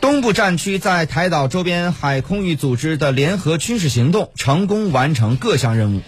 [0.00, 6.00] 东部战区在台岛周边海空域组织的联合军事行动成功完成各项任务。